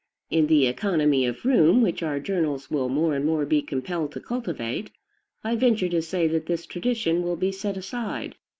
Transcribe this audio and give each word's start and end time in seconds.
In 0.31 0.47
the 0.47 0.65
economy 0.65 1.27
of 1.27 1.45
room, 1.45 1.83
which 1.83 2.01
our 2.01 2.19
journals 2.19 2.71
will 2.71 2.89
more 2.89 3.13
and 3.13 3.23
more 3.23 3.45
be 3.45 3.61
compelled 3.61 4.11
to 4.13 4.19
cultivate, 4.19 4.89
I 5.43 5.55
venture 5.55 5.89
to 5.89 6.01
say 6.01 6.27
that 6.29 6.47
this 6.47 6.65
tradition 6.65 7.21
will 7.21 7.35
be 7.35 7.51
set 7.51 7.77
aside. 7.77 8.33